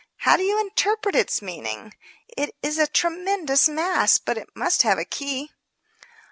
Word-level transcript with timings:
How 0.17 0.35
do 0.35 0.41
you 0.41 0.59
interpret 0.59 1.13
its 1.15 1.43
meaning? 1.43 1.93
It 2.35 2.55
is 2.63 2.79
a 2.79 2.87
tremendous 2.87 3.69
mass, 3.69 4.17
but 4.17 4.35
it 4.35 4.49
must 4.55 4.81
have 4.81 4.97
a 4.97 5.05
key." 5.05 5.51